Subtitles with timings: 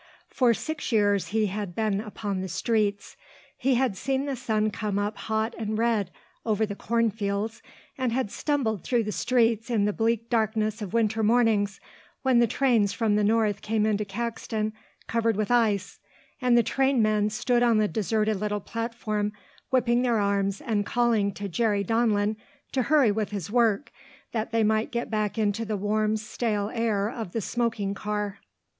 [0.29, 3.15] For six years he had been upon the streets.
[3.55, 6.09] He had seen the sun come up hot and red
[6.43, 7.61] over the corn fields,
[7.99, 11.79] and had stumbled through the streets in the bleak darkness of winter mornings,
[12.23, 14.73] when the trains from the north came into Caxton
[15.05, 15.99] covered with ice,
[16.41, 19.33] and the trainmen stood on the deserted little platform
[19.69, 22.37] whipping their arms and calling to Jerry Donlin
[22.71, 23.91] to hurry with his work
[24.31, 28.39] that they might get back into the warm stale air of the smoking car.